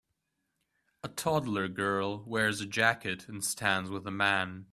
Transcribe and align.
A 1.03 1.07
toddler 1.09 1.67
girl 1.67 2.23
wears 2.25 2.59
a 2.59 2.65
jacket 2.65 3.27
and 3.27 3.45
stands 3.45 3.91
with 3.91 4.07
a 4.07 4.09
man. 4.11 4.65